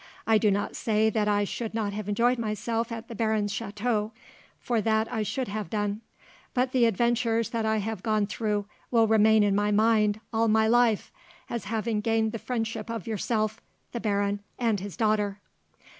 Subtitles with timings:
[0.25, 4.13] I do not say that I should not have enjoyed myself at the baron's chateau,
[4.59, 6.01] for that I should have done;
[6.55, 10.65] but the adventures that I have gone through will remain in my mind, all my
[10.67, 11.11] life,
[11.51, 13.61] as having gained the friendship of yourself,
[13.91, 15.39] the baron, and his daughter."